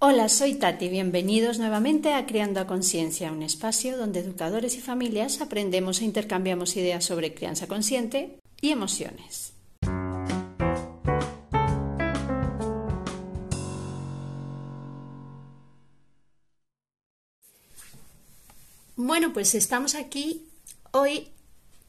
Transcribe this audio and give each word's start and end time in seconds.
Hola, 0.00 0.28
soy 0.28 0.54
Tati. 0.54 0.88
Bienvenidos 0.88 1.58
nuevamente 1.58 2.14
a 2.14 2.24
Criando 2.24 2.60
a 2.60 2.68
Conciencia, 2.68 3.32
un 3.32 3.42
espacio 3.42 3.96
donde 3.96 4.20
educadores 4.20 4.76
y 4.76 4.80
familias 4.80 5.40
aprendemos 5.40 6.00
e 6.00 6.04
intercambiamos 6.04 6.76
ideas 6.76 7.04
sobre 7.04 7.34
crianza 7.34 7.66
consciente 7.66 8.38
y 8.60 8.70
emociones. 8.70 9.54
Bueno, 18.94 19.32
pues 19.32 19.56
estamos 19.56 19.96
aquí 19.96 20.44
hoy 20.92 21.26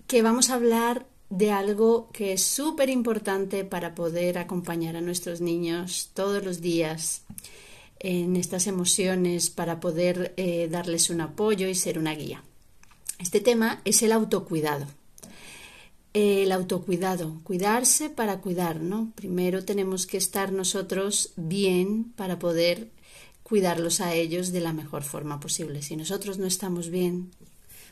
que 0.08 0.24
vamos 0.24 0.50
a 0.50 0.56
hablar 0.56 1.06
de 1.30 1.52
algo 1.52 2.10
que 2.12 2.34
es 2.34 2.42
súper 2.42 2.90
importante 2.90 3.66
para 3.66 3.94
poder 3.94 4.40
acompañar 4.40 4.96
a 4.96 5.02
nuestros 5.02 5.42
niños 5.42 6.10
todos 6.16 6.44
los 6.44 6.60
días 6.60 7.22
en 8.00 8.36
estas 8.36 8.68
emociones, 8.68 9.50
para 9.50 9.80
poder 9.80 10.34
eh, 10.38 10.68
darles 10.70 11.10
un 11.10 11.22
apoyo 11.22 11.68
y 11.68 11.76
ser 11.76 12.00
una 12.00 12.16
guía. 12.16 12.44
Este 13.20 13.42
tema 13.42 13.82
es 13.84 14.02
el 14.02 14.14
autocuidado. 14.14 14.86
El 16.14 16.52
autocuidado, 16.52 17.40
cuidarse 17.44 18.10
para 18.10 18.40
cuidar, 18.40 18.82
¿no? 18.82 19.12
Primero 19.16 19.64
tenemos 19.64 20.08
que 20.08 20.18
estar 20.18 20.52
nosotros 20.52 21.34
bien 21.36 22.06
para 22.16 22.40
poder 22.40 22.90
cuidarlos 23.44 24.00
a 24.00 24.14
ellos 24.14 24.52
de 24.52 24.62
la 24.62 24.74
mejor 24.74 25.04
forma 25.04 25.40
posible. 25.40 25.82
Si 25.82 25.96
nosotros 25.96 26.38
no 26.38 26.48
estamos 26.48 26.90
bien, 26.90 27.32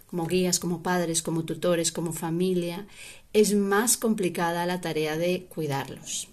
como 0.08 0.26
guías, 0.26 0.60
como 0.60 0.82
padres, 0.82 1.22
como 1.22 1.44
tutores, 1.44 1.92
como 1.92 2.14
familia, 2.14 2.88
es 3.34 3.54
más 3.54 3.98
complicada 3.98 4.66
la 4.66 4.82
tarea 4.82 5.18
de 5.18 5.46
cuidarlos. 5.46 6.30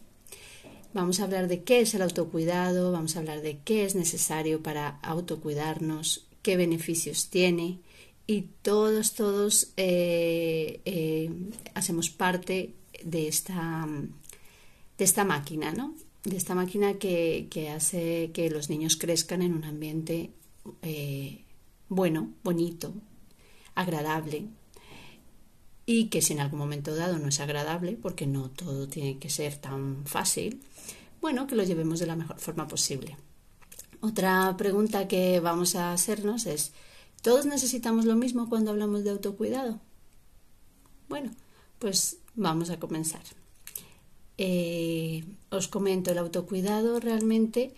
Vamos 0.95 1.19
a 1.19 1.25
hablar 1.25 1.49
de 1.49 1.65
qué 1.65 1.81
es 1.81 1.93
el 1.95 2.03
autocuidado, 2.03 2.93
vamos 2.93 3.17
a 3.17 3.19
hablar 3.19 3.43
de 3.43 3.59
qué 3.59 3.85
es 3.85 3.97
necesario 3.97 4.63
para 4.63 5.01
autocuidarnos, 5.03 6.29
qué 6.41 6.57
beneficios 6.57 7.31
tiene 7.31 7.81
y 8.29 8.43
todos, 8.63 9.15
todos 9.15 9.73
eh, 9.77 10.81
eh, 10.85 11.31
hacemos 11.75 12.11
parte 12.11 12.75
de 13.05 13.27
esta, 13.27 13.89
de 14.97 15.05
esta 15.05 15.25
máquina, 15.25 15.73
¿no? 15.73 15.97
De 16.23 16.37
esta 16.37 16.55
máquina 16.55 16.95
que, 16.95 17.49
hace 17.75 18.31
que 18.33 18.49
los 18.49 18.71
niños 18.71 18.97
crezcan 18.97 19.43
en 19.43 19.55
un 19.55 19.65
ambiente 19.65 20.31
eh, 20.83 21.41
bueno, 21.89 22.31
bonito, 22.45 22.95
agradable 23.75 24.45
y 25.87 26.07
que 26.09 26.23
si 26.23 26.33
en 26.33 26.41
algún 26.41 26.59
momento 26.59 26.95
dado 26.95 27.19
no 27.19 27.29
es 27.29 27.41
agradable, 27.41 27.99
porque 28.01 28.27
no 28.27 28.51
todo 28.51 28.89
tiene 28.89 29.19
que 29.19 29.31
ser 29.31 29.57
tan 29.57 30.07
fácil, 30.07 30.63
bueno, 31.21 31.47
que 31.47 31.57
lo 31.57 31.63
llevemos 31.63 32.01
de 32.01 32.07
la 32.07 32.17
mejor 32.17 32.39
forma 32.39 32.69
posible. 32.69 33.17
Otra 34.01 34.55
pregunta 34.57 35.09
que 35.09 35.41
vamos 35.41 35.75
a 35.77 35.93
hacernos 35.93 36.47
es, 36.47 36.73
¿todos 37.23 37.47
necesitamos 37.47 38.05
lo 38.05 38.15
mismo 38.15 38.49
cuando 38.49 38.71
hablamos 38.71 39.05
de 39.05 39.11
autocuidado? 39.11 39.81
Bueno, 41.09 41.31
pues 41.79 42.19
vamos 42.35 42.71
a 42.71 42.79
comenzar. 42.79 43.23
Eh, 44.37 45.25
os 45.51 45.69
comento, 45.69 46.11
el 46.11 46.19
autocuidado 46.19 46.99
realmente 47.01 47.73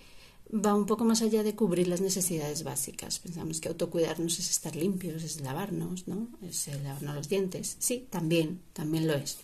va 0.53 0.75
un 0.75 0.87
poco 0.87 1.05
más 1.05 1.23
allá 1.23 1.43
de 1.43 1.55
cubrir 1.55 1.89
las 1.89 2.01
necesidades 2.01 2.63
básicas. 2.63 3.19
Pensamos 3.19 3.61
que 3.61 3.69
autocuidarnos 3.69 4.39
es 4.39 4.51
estar 4.51 4.77
limpios, 4.77 5.23
es 5.23 5.41
lavarnos, 5.41 6.07
¿no? 6.07 6.29
Es 6.43 6.69
lavarnos 6.83 7.15
los 7.15 7.29
dientes. 7.29 7.77
Sí, 7.79 8.07
también, 8.11 8.61
también 8.73 9.07
lo 9.07 9.15
es. 9.15 9.39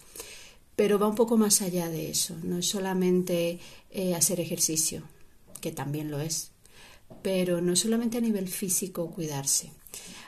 Pero 0.77 0.99
va 0.99 1.09
un 1.09 1.15
poco 1.15 1.37
más 1.37 1.61
allá 1.61 1.89
de 1.89 2.11
eso. 2.11 2.37
No 2.43 2.59
es 2.59 2.69
solamente 2.69 3.59
eh, 3.91 4.15
hacer 4.15 4.41
ejercicio, 4.41 5.03
que 5.61 5.73
también 5.73 6.11
lo 6.11 6.21
es. 6.21 6.51
Pero 7.23 7.61
no 7.61 7.73
es 7.73 7.81
solamente 7.81 8.19
a 8.19 8.23
nivel 8.23 8.49
físico 8.49 9.11
cuidarse. 9.11 9.71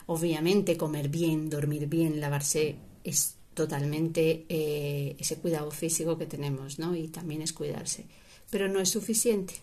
Obviamente 0.07 0.77
comer 0.77 1.09
bien, 1.09 1.49
dormir 1.49 1.87
bien, 1.87 2.21
lavarse 2.21 2.77
es 3.05 3.37
totalmente 3.55 4.45
eh, 4.49 5.17
ese 5.19 5.37
cuidado 5.37 5.71
físico 5.71 6.19
que 6.19 6.27
tenemos, 6.27 6.79
¿no? 6.79 6.95
Y 6.95 7.09
también 7.09 7.41
es 7.41 7.53
cuidarse. 7.53 8.05
Pero 8.51 8.69
no 8.69 8.81
es 8.81 8.91
suficiente 8.91 9.55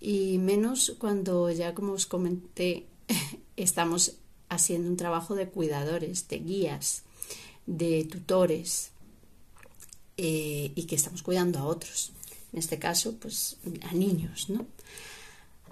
y 0.00 0.38
menos 0.38 0.94
cuando 0.98 1.50
ya 1.50 1.74
como 1.74 1.92
os 1.92 2.06
comenté 2.06 2.86
estamos 3.56 4.16
haciendo 4.48 4.88
un 4.88 4.96
trabajo 4.96 5.34
de 5.34 5.48
cuidadores, 5.48 6.26
de 6.28 6.38
guías, 6.38 7.02
de 7.66 8.04
tutores 8.04 8.90
eh, 10.16 10.72
y 10.74 10.84
que 10.84 10.96
estamos 10.96 11.22
cuidando 11.22 11.58
a 11.58 11.64
otros. 11.64 12.12
En 12.52 12.58
este 12.58 12.78
caso, 12.78 13.14
pues 13.20 13.58
a 13.88 13.94
niños, 13.94 14.50
¿no? 14.50 14.66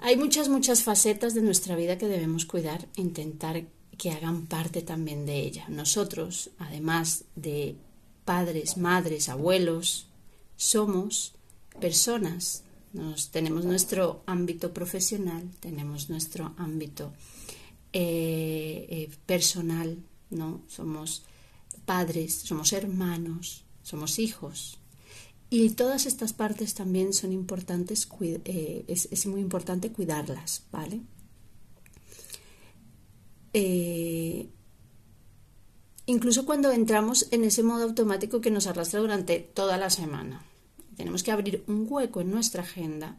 Hay 0.01 0.17
muchas, 0.17 0.49
muchas 0.49 0.85
facetas 0.85 1.35
de 1.35 1.43
nuestra 1.43 1.75
vida 1.75 1.99
que 1.99 2.07
debemos 2.07 2.47
cuidar, 2.47 2.87
intentar 2.95 3.65
que 3.97 4.13
hagan 4.13 4.47
parte 4.47 4.83
también 4.83 5.27
de 5.27 5.41
ella. 5.41 5.67
Nosotros, 5.69 6.51
además 6.59 7.25
de 7.35 7.75
padres, 8.25 8.77
madres, 8.77 9.29
abuelos, 9.29 10.07
somos 10.57 11.35
personas 11.81 12.63
tenemos 13.31 13.65
nuestro 13.65 14.23
ámbito 14.27 14.73
profesional, 14.73 15.51
tenemos 15.61 16.09
nuestro 16.11 16.55
ámbito 16.57 17.13
eh, 17.93 18.87
eh, 18.91 19.11
personal, 19.25 19.97
¿no? 20.31 20.63
Somos 20.69 21.23
padres, 21.85 22.35
somos 22.35 22.73
hermanos, 22.73 23.65
somos 23.83 24.19
hijos. 24.19 24.79
Y 25.51 25.71
todas 25.71 26.05
estas 26.05 26.35
partes 26.35 26.75
también 26.75 27.15
son 27.15 27.33
importantes, 27.33 28.07
eh, 28.21 28.85
es, 28.87 29.27
muy 29.27 29.41
importante 29.41 29.93
cuidarlas, 29.93 30.65
¿vale? 30.71 31.01
incluso 36.07 36.47
cuando 36.47 36.71
entramos 36.71 37.27
en 37.33 37.43
ese 37.43 37.65
modo 37.65 37.83
automático 37.83 38.41
que 38.41 38.53
nos 38.53 38.69
arrastra 38.69 39.01
durante 39.01 39.41
toda 39.41 39.77
la 39.79 39.91
semana. 39.91 40.45
Tenemos 40.99 41.23
que 41.23 41.31
abrir 41.31 41.63
un 41.69 41.87
hueco 41.89 42.21
en 42.21 42.33
nuestra 42.33 42.65
agenda 42.65 43.17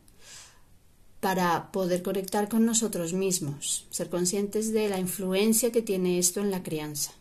para 1.22 1.72
poder 1.72 2.04
conectar 2.04 2.50
con 2.50 2.66
nosotros 2.66 3.14
mismos, 3.14 3.88
ser 3.90 4.10
conscientes 4.10 4.74
de 4.74 4.90
la 4.90 5.00
influencia 5.00 5.72
que 5.72 5.82
tiene 5.82 6.20
esto 6.20 6.42
en 6.42 6.52
la 6.52 6.62
crianza. 6.62 7.14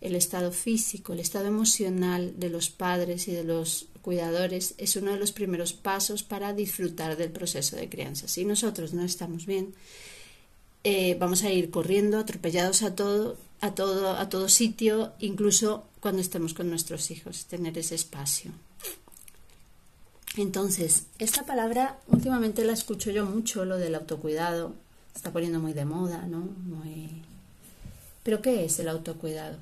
El 0.00 0.14
estado 0.14 0.52
físico, 0.52 1.12
el 1.12 1.20
estado 1.20 1.48
emocional 1.48 2.32
de 2.38 2.48
los 2.48 2.70
padres 2.70 3.28
y 3.28 3.32
de 3.32 3.44
los 3.44 3.88
cuidadores 4.00 4.74
es 4.78 4.96
uno 4.96 5.10
de 5.10 5.18
los 5.18 5.32
primeros 5.32 5.74
pasos 5.74 6.22
para 6.22 6.54
disfrutar 6.54 7.18
del 7.18 7.30
proceso 7.30 7.76
de 7.76 7.90
crianza. 7.90 8.26
Si 8.26 8.46
nosotros 8.46 8.94
no 8.94 9.02
estamos 9.04 9.44
bien, 9.44 9.74
eh, 10.82 11.14
vamos 11.20 11.42
a 11.42 11.52
ir 11.52 11.68
corriendo, 11.68 12.18
atropellados 12.18 12.82
a 12.82 12.94
todo, 12.94 13.36
a 13.60 13.74
todo, 13.74 14.16
a 14.16 14.30
todo 14.30 14.48
sitio, 14.48 15.12
incluso 15.18 15.84
cuando 16.00 16.22
estemos 16.22 16.54
con 16.54 16.70
nuestros 16.70 17.10
hijos, 17.10 17.44
tener 17.44 17.76
ese 17.76 17.96
espacio. 17.96 18.52
Entonces, 20.38 21.06
esta 21.18 21.44
palabra 21.44 21.98
últimamente 22.06 22.64
la 22.64 22.72
escucho 22.72 23.10
yo 23.10 23.26
mucho, 23.26 23.64
lo 23.64 23.76
del 23.76 23.96
autocuidado. 23.96 24.72
Está 25.12 25.32
poniendo 25.32 25.58
muy 25.58 25.72
de 25.72 25.84
moda, 25.84 26.28
¿no? 26.28 26.48
Pero 28.22 28.40
¿qué 28.40 28.64
es 28.64 28.78
el 28.78 28.88
autocuidado? 28.88 29.56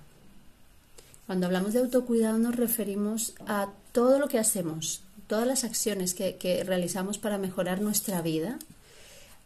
Cuando 1.24 1.46
hablamos 1.46 1.72
de 1.72 1.78
autocuidado 1.78 2.36
nos 2.36 2.56
referimos 2.56 3.32
a 3.46 3.70
todo 3.92 4.18
lo 4.18 4.28
que 4.28 4.38
hacemos, 4.38 5.00
todas 5.28 5.46
las 5.46 5.64
acciones 5.64 6.12
que, 6.12 6.36
que 6.36 6.62
realizamos 6.62 7.16
para 7.16 7.38
mejorar 7.38 7.80
nuestra 7.80 8.20
vida 8.20 8.58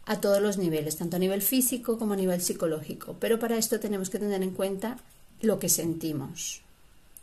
a 0.07 0.21
todos 0.21 0.43
los 0.43 0.59
niveles, 0.59 0.97
tanto 0.97 1.15
a 1.15 1.21
nivel 1.21 1.43
físico 1.43 1.97
como 1.97 2.15
a 2.15 2.17
nivel 2.17 2.41
psicológico. 2.41 3.15
Pero 3.21 3.39
para 3.39 3.57
esto 3.57 3.79
tenemos 3.79 4.11
que 4.11 4.19
tener 4.19 4.43
en 4.43 4.51
cuenta 4.51 4.99
lo 5.43 5.61
que 5.61 5.69
sentimos, 5.69 6.63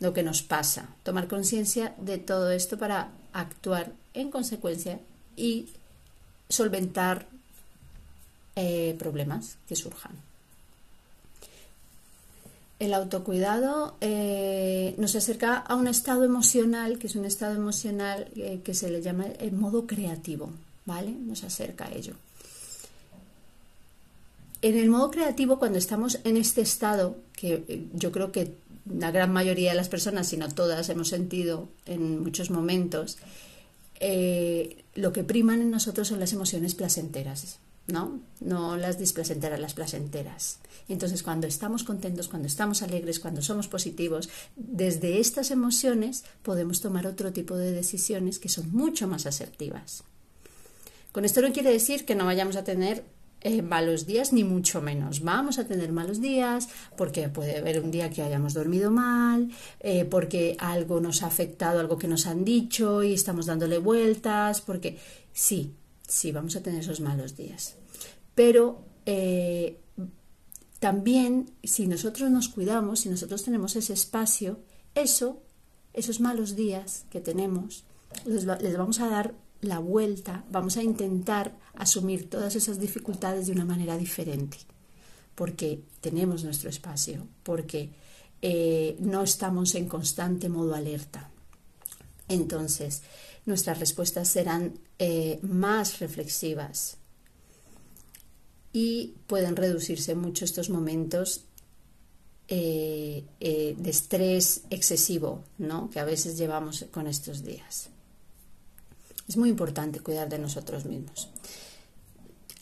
lo 0.00 0.14
que 0.14 0.22
nos 0.22 0.42
pasa, 0.42 0.88
tomar 1.02 1.28
conciencia 1.28 1.94
de 1.98 2.16
todo 2.16 2.50
esto 2.52 2.78
para 2.78 3.10
actuar 3.32 3.92
en 4.14 4.30
consecuencia 4.30 5.00
y 5.36 5.68
solventar 6.48 7.26
eh, 8.56 8.96
problemas 8.98 9.56
que 9.68 9.76
surjan. 9.76 10.12
El 12.78 12.94
autocuidado 12.94 13.96
eh, 14.00 14.94
nos 14.98 15.16
acerca 15.16 15.56
a 15.56 15.74
un 15.74 15.88
estado 15.88 16.24
emocional, 16.24 16.98
que 16.98 17.08
es 17.08 17.16
un 17.16 17.24
estado 17.24 17.54
emocional 17.54 18.28
eh, 18.36 18.60
que 18.64 18.74
se 18.74 18.90
le 18.90 19.02
llama 19.02 19.26
el 19.40 19.52
modo 19.52 19.86
creativo, 19.86 20.50
¿vale? 20.86 21.10
Nos 21.10 21.42
acerca 21.44 21.86
a 21.86 21.92
ello. 21.92 22.14
En 24.62 24.76
el 24.76 24.88
modo 24.88 25.10
creativo, 25.10 25.58
cuando 25.58 25.78
estamos 25.78 26.18
en 26.24 26.36
este 26.36 26.60
estado, 26.60 27.16
que 27.34 27.86
yo 27.94 28.10
creo 28.10 28.32
que 28.32 28.54
la 28.90 29.10
gran 29.10 29.32
mayoría 29.32 29.70
de 29.70 29.76
las 29.76 29.88
personas, 29.88 30.28
si 30.28 30.36
no 30.36 30.48
todas, 30.48 30.88
hemos 30.88 31.08
sentido 31.08 31.68
en 31.86 32.20
muchos 32.22 32.50
momentos, 32.50 33.18
eh, 34.00 34.84
lo 34.94 35.12
que 35.12 35.24
priman 35.24 35.60
en 35.60 35.70
nosotros 35.70 36.08
son 36.08 36.20
las 36.20 36.32
emociones 36.32 36.74
placenteras, 36.74 37.58
¿no? 37.86 38.20
No 38.40 38.76
las 38.76 38.98
displacenteras, 38.98 39.60
las 39.60 39.74
placenteras. 39.74 40.58
Entonces, 40.88 41.22
cuando 41.22 41.46
estamos 41.46 41.84
contentos, 41.84 42.28
cuando 42.28 42.48
estamos 42.48 42.82
alegres, 42.82 43.20
cuando 43.20 43.42
somos 43.42 43.68
positivos, 43.68 44.28
desde 44.56 45.18
estas 45.20 45.50
emociones 45.50 46.24
podemos 46.42 46.80
tomar 46.80 47.06
otro 47.06 47.32
tipo 47.32 47.56
de 47.56 47.72
decisiones 47.72 48.38
que 48.38 48.48
son 48.48 48.70
mucho 48.72 49.06
más 49.06 49.26
asertivas. 49.26 50.04
Con 51.12 51.24
esto 51.24 51.42
no 51.42 51.52
quiere 51.52 51.72
decir 51.72 52.04
que 52.04 52.14
no 52.14 52.24
vayamos 52.24 52.56
a 52.56 52.64
tener 52.64 53.04
eh, 53.40 53.62
malos 53.62 54.06
días, 54.06 54.32
ni 54.32 54.42
mucho 54.42 54.80
menos. 54.80 55.22
Vamos 55.22 55.58
a 55.58 55.66
tener 55.66 55.92
malos 55.92 56.20
días 56.20 56.68
porque 56.96 57.28
puede 57.28 57.58
haber 57.58 57.80
un 57.80 57.90
día 57.90 58.10
que 58.10 58.22
hayamos 58.22 58.54
dormido 58.54 58.90
mal, 58.90 59.50
eh, 59.80 60.04
porque 60.04 60.56
algo 60.58 61.00
nos 61.00 61.22
ha 61.22 61.26
afectado, 61.26 61.78
algo 61.78 61.98
que 61.98 62.08
nos 62.08 62.26
han 62.26 62.44
dicho 62.44 63.02
y 63.02 63.14
estamos 63.14 63.46
dándole 63.46 63.78
vueltas, 63.78 64.60
porque 64.60 64.98
sí, 65.32 65.74
sí, 66.06 66.32
vamos 66.32 66.56
a 66.56 66.62
tener 66.62 66.80
esos 66.80 67.00
malos 67.00 67.36
días. 67.36 67.76
Pero 68.34 68.84
eh, 69.06 69.78
también, 70.80 71.50
si 71.62 71.86
nosotros 71.86 72.30
nos 72.30 72.48
cuidamos, 72.48 73.00
si 73.00 73.08
nosotros 73.08 73.44
tenemos 73.44 73.76
ese 73.76 73.92
espacio, 73.92 74.60
eso, 74.94 75.42
esos 75.92 76.20
malos 76.20 76.56
días 76.56 77.04
que 77.10 77.20
tenemos, 77.20 77.84
les, 78.24 78.44
les 78.44 78.76
vamos 78.76 79.00
a 79.00 79.08
dar 79.08 79.34
la 79.60 79.78
vuelta, 79.78 80.44
vamos 80.50 80.76
a 80.76 80.82
intentar 80.82 81.56
asumir 81.74 82.30
todas 82.30 82.54
esas 82.56 82.78
dificultades 82.78 83.46
de 83.46 83.52
una 83.52 83.64
manera 83.64 83.96
diferente, 83.96 84.58
porque 85.34 85.82
tenemos 86.00 86.44
nuestro 86.44 86.70
espacio, 86.70 87.26
porque 87.42 87.90
eh, 88.40 88.96
no 89.00 89.22
estamos 89.22 89.74
en 89.74 89.88
constante 89.88 90.48
modo 90.48 90.74
alerta. 90.74 91.30
Entonces, 92.28 93.02
nuestras 93.46 93.80
respuestas 93.80 94.28
serán 94.28 94.78
eh, 94.98 95.38
más 95.42 95.98
reflexivas 95.98 96.98
y 98.72 99.14
pueden 99.26 99.56
reducirse 99.56 100.14
mucho 100.14 100.44
estos 100.44 100.70
momentos 100.70 101.46
eh, 102.50 103.24
de 103.40 103.90
estrés 103.90 104.62
excesivo 104.70 105.44
¿no? 105.58 105.90
que 105.90 106.00
a 106.00 106.04
veces 106.04 106.38
llevamos 106.38 106.86
con 106.90 107.06
estos 107.06 107.44
días. 107.44 107.90
Es 109.28 109.36
muy 109.36 109.50
importante 109.50 110.00
cuidar 110.00 110.28
de 110.30 110.38
nosotros 110.38 110.86
mismos. 110.86 111.28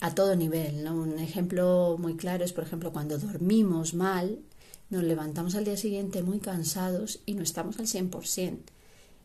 A 0.01 0.13
todo 0.13 0.35
nivel. 0.35 0.85
Un 0.87 1.17
ejemplo 1.17 1.95
muy 1.97 2.17
claro 2.17 2.43
es, 2.43 2.53
por 2.53 2.65
ejemplo, 2.65 2.91
cuando 2.91 3.17
dormimos 3.17 3.93
mal, 3.93 4.39
nos 4.89 5.03
levantamos 5.03 5.55
al 5.55 5.63
día 5.65 5.77
siguiente 5.77 6.23
muy 6.23 6.39
cansados 6.39 7.21
y 7.25 7.33
no 7.33 7.43
estamos 7.43 7.79
al 7.79 7.87
100%. 7.87 8.59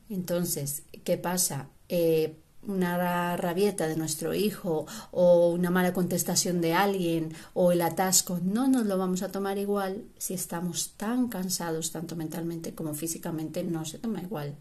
Entonces, 0.09 0.85
¿qué 1.05 1.19
pasa? 1.19 1.69
Eh, 1.89 2.37
una 2.67 3.37
rabieta 3.37 3.89
de 3.89 3.97
nuestro 3.97 4.35
hijo 4.35 4.87
o 5.11 5.51
una 5.51 5.71
mala 5.71 5.93
contestación 5.93 6.61
de 6.61 6.75
alguien 6.75 7.35
o 7.55 7.73
el 7.73 7.83
atasco, 7.83 8.39
no 8.43 8.69
nos 8.69 8.87
lo 8.87 8.99
vamos 8.99 9.23
a 9.23 9.33
tomar 9.33 9.59
igual 9.59 10.05
si 10.17 10.35
estamos 10.35 10.93
tan 10.97 11.29
cansados, 11.29 11.91
tanto 11.91 12.15
mentalmente 12.15 12.75
como 12.75 12.95
físicamente, 12.95 13.65
no 13.65 13.85
se 13.85 13.99
toma 13.99 14.23
igual. 14.23 14.55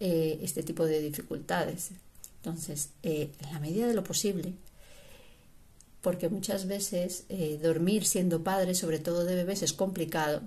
Eh, 0.00 0.40
este 0.42 0.64
tipo 0.64 0.86
de 0.86 1.00
dificultades. 1.00 1.90
Entonces, 2.38 2.88
eh, 3.04 3.30
en 3.38 3.52
la 3.52 3.60
medida 3.60 3.86
de 3.86 3.94
lo 3.94 4.02
posible, 4.02 4.52
porque 6.00 6.28
muchas 6.28 6.66
veces 6.66 7.24
eh, 7.28 7.60
dormir 7.62 8.04
siendo 8.04 8.42
padre, 8.42 8.74
sobre 8.74 8.98
todo 8.98 9.24
de 9.24 9.36
bebés, 9.36 9.62
es 9.62 9.72
complicado, 9.72 10.42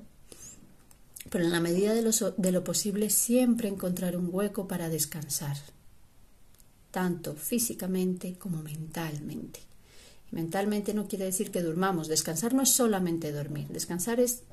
pero 1.29 1.45
en 1.45 1.51
la 1.51 1.61
medida 1.61 1.93
de 1.93 2.01
lo, 2.01 2.11
de 2.11 2.51
lo 2.51 2.63
posible 2.65 3.09
siempre 3.09 3.69
encontrar 3.69 4.17
un 4.17 4.29
hueco 4.31 4.67
para 4.67 4.89
descansar, 4.89 5.57
tanto 6.91 7.33
físicamente 7.33 8.37
como 8.37 8.61
mentalmente. 8.61 9.61
mentalmente 10.31 10.93
no 10.93 11.07
quiere 11.07 11.23
decir 11.23 11.51
que 11.51 11.63
durmamos, 11.63 12.09
descansar 12.09 12.53
no 12.53 12.63
es 12.63 12.69
solamente 12.69 13.31
dormir, 13.31 13.69
descansar 13.69 14.19
es 14.19 14.43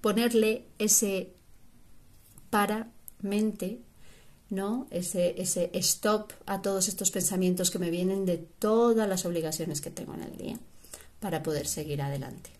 ponerle 0.00 0.64
ese 0.78 1.32
para 2.50 2.92
mente 3.20 3.80
¿no? 4.50 4.86
Ese, 4.90 5.40
ese 5.40 5.70
stop 5.74 6.32
a 6.46 6.62
todos 6.62 6.88
estos 6.88 7.10
pensamientos 7.10 7.70
que 7.70 7.78
me 7.78 7.90
vienen 7.90 8.24
de 8.24 8.38
todas 8.38 9.08
las 9.08 9.24
obligaciones 9.24 9.80
que 9.80 9.90
tengo 9.90 10.14
en 10.14 10.22
el 10.22 10.36
día 10.36 10.58
para 11.20 11.42
poder 11.42 11.66
seguir 11.66 12.00
adelante. 12.00 12.50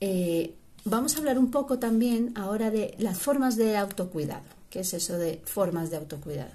Eh, 0.00 0.54
vamos 0.84 1.14
a 1.14 1.18
hablar 1.18 1.38
un 1.38 1.50
poco 1.50 1.78
también 1.78 2.32
ahora 2.36 2.70
de 2.70 2.94
las 2.98 3.18
formas 3.18 3.56
de 3.56 3.76
autocuidado. 3.76 4.44
¿Qué 4.70 4.80
es 4.80 4.94
eso 4.94 5.18
de 5.18 5.42
formas 5.44 5.90
de 5.90 5.96
autocuidado? 5.96 6.52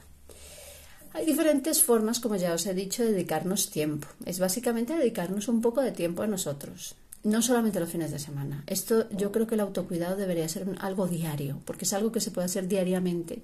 Hay 1.14 1.26
diferentes 1.26 1.82
formas, 1.82 2.20
como 2.20 2.36
ya 2.36 2.54
os 2.54 2.66
he 2.66 2.74
dicho, 2.74 3.04
de 3.04 3.12
dedicarnos 3.12 3.70
tiempo. 3.70 4.08
Es 4.26 4.40
básicamente 4.40 4.96
dedicarnos 4.96 5.48
un 5.48 5.62
poco 5.62 5.82
de 5.82 5.92
tiempo 5.92 6.24
a 6.24 6.28
nosotros 6.28 6.96
no 7.26 7.42
solamente 7.42 7.80
los 7.80 7.90
fines 7.90 8.12
de 8.12 8.20
semana. 8.20 8.64
Esto 8.68 9.10
yo 9.10 9.32
creo 9.32 9.48
que 9.48 9.56
el 9.56 9.62
autocuidado 9.62 10.16
debería 10.16 10.48
ser 10.48 10.68
algo 10.80 11.08
diario, 11.08 11.60
porque 11.66 11.86
es 11.86 11.94
algo 11.94 12.12
que 12.12 12.22
se 12.22 12.32
puede 12.32 12.46
hacer 12.46 12.68
diariamente. 12.68 13.42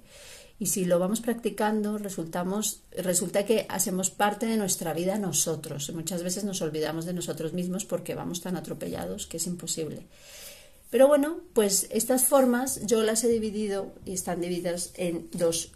Y 0.60 0.68
si 0.68 0.86
lo 0.86 1.00
vamos 1.00 1.22
practicando, 1.22 1.98
resultamos, 1.98 2.82
resulta 2.96 3.44
que 3.44 3.66
hacemos 3.68 4.12
parte 4.12 4.46
de 4.46 4.58
nuestra 4.58 4.94
vida 4.94 5.18
nosotros. 5.18 5.92
Muchas 5.96 6.22
veces 6.22 6.44
nos 6.44 6.62
olvidamos 6.62 7.06
de 7.06 7.14
nosotros 7.14 7.54
mismos 7.54 7.84
porque 7.84 8.14
vamos 8.14 8.42
tan 8.42 8.56
atropellados 8.56 9.26
que 9.26 9.38
es 9.38 9.48
imposible. 9.48 10.06
Pero 10.92 11.08
bueno, 11.08 11.40
pues 11.54 11.88
estas 11.90 12.26
formas 12.26 12.86
yo 12.86 13.02
las 13.02 13.24
he 13.24 13.30
dividido 13.30 13.94
y 14.06 14.14
están 14.14 14.42
divididas 14.42 14.92
en 14.96 15.28
dos, 15.34 15.72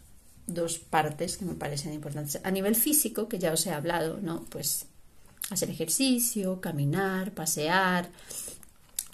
dos 0.46 0.78
partes 0.78 1.38
que 1.38 1.46
me 1.46 1.56
parecen 1.56 1.92
importantes. 1.92 2.40
A 2.44 2.52
nivel 2.52 2.76
físico, 2.76 3.28
que 3.28 3.40
ya 3.40 3.52
os 3.52 3.66
he 3.66 3.72
hablado, 3.72 4.20
¿no? 4.22 4.46
Pues 4.46 4.86
hacer 5.50 5.70
ejercicio, 5.70 6.60
caminar, 6.60 7.32
pasear, 7.34 8.10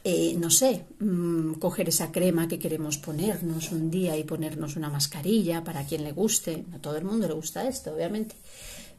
eh, 0.03 0.35
no 0.37 0.49
sé, 0.49 0.85
mm, 0.99 1.53
coger 1.53 1.89
esa 1.89 2.11
crema 2.11 2.47
que 2.47 2.57
queremos 2.57 2.97
ponernos 2.97 3.71
un 3.71 3.91
día 3.91 4.17
y 4.17 4.23
ponernos 4.23 4.75
una 4.75 4.89
mascarilla 4.89 5.63
para 5.63 5.85
quien 5.85 6.03
le 6.03 6.11
guste. 6.11 6.65
A 6.73 6.79
todo 6.79 6.97
el 6.97 7.05
mundo 7.05 7.27
le 7.27 7.35
gusta 7.35 7.67
esto, 7.67 7.93
obviamente. 7.93 8.35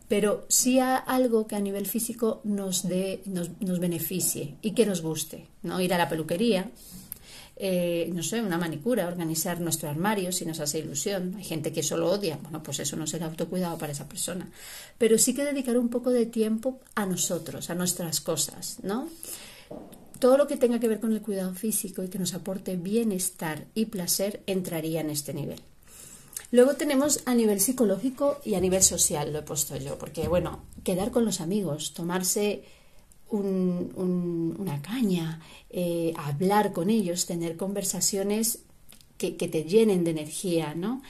Pero 0.08 0.44
sí 0.48 0.78
a 0.78 0.96
algo 0.96 1.46
que 1.46 1.56
a 1.56 1.60
nivel 1.60 1.86
físico 1.86 2.40
nos, 2.44 2.86
dé, 2.86 3.22
nos, 3.24 3.50
nos 3.60 3.80
beneficie 3.80 4.56
y 4.62 4.72
que 4.72 4.86
nos 4.86 5.00
guste. 5.02 5.46
¿no? 5.62 5.80
Ir 5.80 5.92
a 5.94 5.98
la 5.98 6.08
peluquería, 6.08 6.70
eh, 7.64 8.10
no 8.12 8.24
sé, 8.24 8.42
una 8.42 8.58
manicura, 8.58 9.06
organizar 9.06 9.60
nuestro 9.60 9.88
armario 9.88 10.32
si 10.32 10.44
nos 10.44 10.58
hace 10.58 10.80
ilusión. 10.80 11.36
Hay 11.36 11.44
gente 11.44 11.70
que 11.70 11.84
solo 11.84 12.10
odia, 12.10 12.36
bueno, 12.42 12.60
pues 12.60 12.80
eso 12.80 12.96
no 12.96 13.06
será 13.06 13.26
autocuidado 13.26 13.78
para 13.78 13.92
esa 13.92 14.08
persona. 14.08 14.50
Pero 14.98 15.16
sí 15.16 15.32
que 15.32 15.44
dedicar 15.44 15.78
un 15.78 15.88
poco 15.88 16.10
de 16.10 16.26
tiempo 16.26 16.80
a 16.96 17.06
nosotros, 17.06 17.70
a 17.70 17.76
nuestras 17.76 18.20
cosas, 18.20 18.78
¿no? 18.82 19.08
Todo 20.18 20.38
lo 20.38 20.48
que 20.48 20.56
tenga 20.56 20.80
que 20.80 20.88
ver 20.88 20.98
con 20.98 21.12
el 21.12 21.22
cuidado 21.22 21.54
físico 21.54 22.02
y 22.02 22.08
que 22.08 22.18
nos 22.18 22.34
aporte 22.34 22.74
bienestar 22.74 23.66
y 23.76 23.86
placer 23.86 24.42
entraría 24.48 25.00
en 25.00 25.10
este 25.10 25.32
nivel. 25.32 25.60
Luego 26.50 26.74
tenemos 26.74 27.20
a 27.26 27.34
nivel 27.36 27.60
psicológico 27.60 28.40
y 28.44 28.54
a 28.56 28.60
nivel 28.60 28.82
social, 28.82 29.32
lo 29.32 29.38
he 29.38 29.42
puesto 29.42 29.76
yo, 29.76 29.98
porque 29.98 30.26
bueno, 30.26 30.64
quedar 30.82 31.12
con 31.12 31.24
los 31.24 31.40
amigos, 31.40 31.94
tomarse 31.94 32.64
una 33.38 34.82
caña, 34.82 35.40
eh, 35.70 36.12
hablar 36.16 36.72
con 36.72 36.90
ellos, 36.90 37.26
tener 37.26 37.56
conversaciones 37.56 38.60
que, 39.16 39.32
te 39.32 39.64
llenen 39.64 40.04
de 40.04 40.10
energía, 40.10 40.74
¿no? 40.74 41.00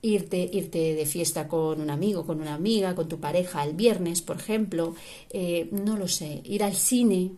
Irte, 0.00 0.48
irte 0.52 0.94
de 0.94 1.06
fiesta 1.06 1.48
con 1.48 1.80
un 1.80 1.90
amigo, 1.90 2.24
con 2.24 2.40
una 2.40 2.54
amiga, 2.54 2.94
con 2.94 3.08
tu 3.08 3.20
pareja 3.20 3.64
el 3.64 3.74
viernes, 3.74 4.22
por 4.22 4.36
ejemplo, 4.36 4.94
eh, 5.30 5.68
no 5.70 5.96
lo 5.96 6.08
sé, 6.08 6.40
ir 6.44 6.64
al 6.64 6.74
cine, 6.74 7.32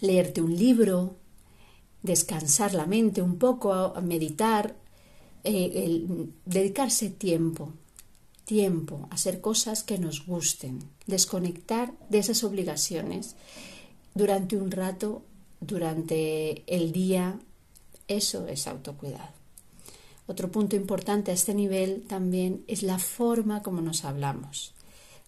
leerte 0.00 0.40
un 0.40 0.56
libro, 0.56 1.16
descansar 2.02 2.74
la 2.74 2.86
mente 2.86 3.20
un 3.20 3.36
poco, 3.36 3.94
meditar, 4.02 4.76
eh, 5.42 6.06
dedicarse 6.44 7.10
tiempo, 7.10 7.72
tiempo, 8.44 9.08
hacer 9.10 9.40
cosas 9.40 9.82
que 9.82 9.98
nos 9.98 10.26
gusten, 10.26 10.80
desconectar 11.06 11.92
de 12.08 12.18
esas 12.18 12.44
obligaciones 12.44 13.36
durante 14.14 14.56
un 14.56 14.70
rato, 14.70 15.22
durante 15.60 16.62
el 16.66 16.92
día, 16.92 17.38
eso 18.06 18.46
es 18.46 18.66
autocuidado. 18.66 19.32
Otro 20.26 20.50
punto 20.50 20.76
importante 20.76 21.30
a 21.30 21.34
este 21.34 21.54
nivel 21.54 22.04
también 22.06 22.64
es 22.66 22.82
la 22.82 22.98
forma 22.98 23.62
como 23.62 23.82
nos 23.82 24.04
hablamos. 24.04 24.72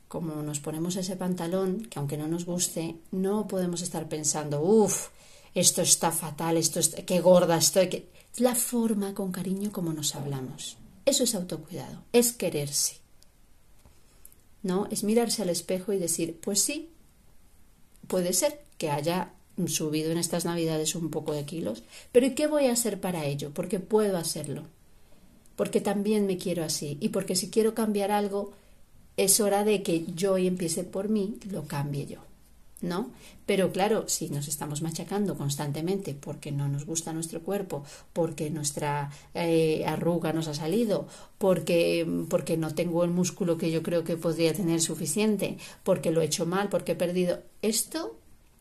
Como 0.08 0.42
nos 0.42 0.60
ponemos 0.60 0.96
ese 0.96 1.16
pantalón, 1.16 1.82
que 1.90 1.98
aunque 1.98 2.16
no 2.16 2.28
nos 2.28 2.46
guste, 2.46 2.96
no 3.10 3.46
podemos 3.48 3.82
estar 3.82 4.08
pensando, 4.08 4.62
uff, 4.62 5.08
esto 5.54 5.82
está 5.82 6.12
fatal, 6.12 6.56
esto 6.56 6.80
es, 6.80 6.94
qué 7.06 7.20
gorda 7.20 7.56
estoy. 7.58 8.06
Es 8.32 8.40
la 8.40 8.54
forma 8.54 9.14
con 9.14 9.32
cariño 9.32 9.72
como 9.72 9.92
nos 9.92 10.14
hablamos. 10.14 10.76
Eso 11.04 11.24
es 11.24 11.34
autocuidado, 11.34 12.04
es 12.12 12.32
quererse. 12.32 13.05
¿No? 14.62 14.86
Es 14.90 15.04
mirarse 15.04 15.42
al 15.42 15.48
espejo 15.48 15.92
y 15.92 15.98
decir, 15.98 16.38
pues 16.40 16.60
sí, 16.60 16.90
puede 18.06 18.32
ser 18.32 18.60
que 18.78 18.90
haya 18.90 19.32
subido 19.66 20.10
en 20.10 20.18
estas 20.18 20.44
navidades 20.44 20.94
un 20.94 21.10
poco 21.10 21.32
de 21.32 21.44
kilos, 21.44 21.82
pero 22.12 22.26
¿y 22.26 22.34
qué 22.34 22.46
voy 22.46 22.66
a 22.66 22.72
hacer 22.72 23.00
para 23.00 23.24
ello? 23.24 23.52
Porque 23.54 23.80
puedo 23.80 24.18
hacerlo, 24.18 24.64
porque 25.56 25.80
también 25.80 26.26
me 26.26 26.36
quiero 26.36 26.62
así 26.64 26.98
y 27.00 27.08
porque 27.08 27.36
si 27.36 27.50
quiero 27.50 27.74
cambiar 27.74 28.10
algo, 28.10 28.52
es 29.16 29.40
hora 29.40 29.64
de 29.64 29.82
que 29.82 30.04
yo 30.14 30.36
y 30.36 30.46
empiece 30.46 30.84
por 30.84 31.08
mí, 31.08 31.38
lo 31.50 31.64
cambie 31.66 32.06
yo. 32.06 32.20
¿No? 32.80 33.10
Pero 33.46 33.72
claro, 33.72 34.08
si 34.08 34.28
nos 34.28 34.48
estamos 34.48 34.82
machacando 34.82 35.36
constantemente 35.36 36.14
porque 36.14 36.52
no 36.52 36.68
nos 36.68 36.84
gusta 36.84 37.12
nuestro 37.12 37.42
cuerpo, 37.42 37.84
porque 38.12 38.50
nuestra 38.50 39.10
eh, 39.34 39.84
arruga 39.86 40.32
nos 40.32 40.48
ha 40.48 40.54
salido, 40.54 41.06
porque, 41.38 42.06
porque 42.28 42.56
no 42.56 42.74
tengo 42.74 43.04
el 43.04 43.10
músculo 43.10 43.56
que 43.56 43.70
yo 43.70 43.82
creo 43.82 44.04
que 44.04 44.16
podría 44.16 44.52
tener 44.52 44.80
suficiente, 44.80 45.58
porque 45.84 46.10
lo 46.10 46.20
he 46.20 46.26
hecho 46.26 46.46
mal, 46.46 46.68
porque 46.68 46.92
he 46.92 46.96
perdido, 46.96 47.42
esto 47.62 48.16